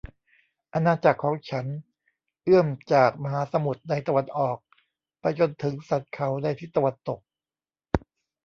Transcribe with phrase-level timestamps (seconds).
[0.73, 1.65] อาณาจักรของฉัน
[2.43, 4.57] เอื้อมจากมหาสมุทรในตะวันออก
[5.19, 7.19] ไปจนถึงสันเขาในทิศตะวันตก